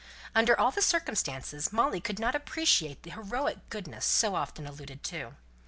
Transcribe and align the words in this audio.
Under 0.33 0.59
all 0.59 0.71
the 0.71 0.81
circumstances, 0.81 1.71
Molly 1.71 2.01
could 2.01 2.17
not 2.17 2.33
appreciate 2.33 3.03
the 3.03 3.11
heroic 3.11 3.59
goodness 3.69 4.03
so 4.03 4.33
often 4.33 4.65
alluded 4.65 5.03
to. 5.03 5.35